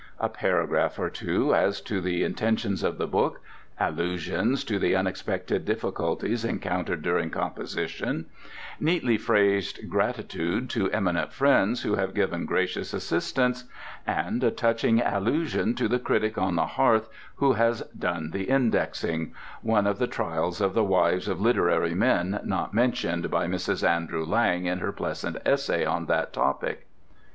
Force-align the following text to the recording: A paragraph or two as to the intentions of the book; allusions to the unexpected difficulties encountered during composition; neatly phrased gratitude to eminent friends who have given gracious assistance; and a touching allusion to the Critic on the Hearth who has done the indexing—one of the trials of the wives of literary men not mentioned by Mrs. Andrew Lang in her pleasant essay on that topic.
A 0.19 0.29
paragraph 0.29 0.97
or 0.97 1.11
two 1.11 1.53
as 1.53 1.79
to 1.81 2.01
the 2.01 2.23
intentions 2.23 2.81
of 2.81 2.97
the 2.97 3.05
book; 3.05 3.39
allusions 3.79 4.63
to 4.63 4.79
the 4.79 4.95
unexpected 4.95 5.63
difficulties 5.63 6.43
encountered 6.43 7.03
during 7.03 7.29
composition; 7.29 8.25
neatly 8.79 9.15
phrased 9.19 9.87
gratitude 9.87 10.71
to 10.71 10.89
eminent 10.89 11.31
friends 11.33 11.83
who 11.83 11.97
have 11.97 12.15
given 12.15 12.47
gracious 12.47 12.95
assistance; 12.95 13.65
and 14.07 14.43
a 14.43 14.49
touching 14.49 14.99
allusion 14.99 15.75
to 15.75 15.87
the 15.87 15.99
Critic 15.99 16.35
on 16.35 16.55
the 16.55 16.65
Hearth 16.65 17.07
who 17.35 17.53
has 17.53 17.83
done 17.95 18.31
the 18.31 18.45
indexing—one 18.45 19.85
of 19.85 19.99
the 19.99 20.07
trials 20.07 20.61
of 20.61 20.73
the 20.73 20.83
wives 20.83 21.27
of 21.27 21.39
literary 21.39 21.93
men 21.93 22.39
not 22.43 22.73
mentioned 22.73 23.29
by 23.29 23.45
Mrs. 23.45 23.87
Andrew 23.87 24.25
Lang 24.25 24.65
in 24.65 24.79
her 24.79 24.91
pleasant 24.91 25.37
essay 25.45 25.85
on 25.85 26.07
that 26.07 26.33
topic. 26.33 26.87